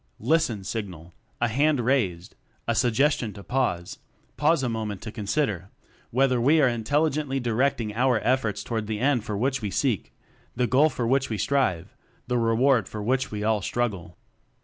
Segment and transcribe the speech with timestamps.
[0.19, 0.63] Listen!
[0.63, 2.33] signal; a hand raised;
[2.67, 3.99] a suggestion to pause
[4.35, 5.69] pause a mo ment to consider
[6.09, 10.11] whether we are intelligently directing our efforts toward the end for which we seek,
[10.55, 11.93] the goal for which we strive,
[12.25, 14.17] the reward for which we all struggle.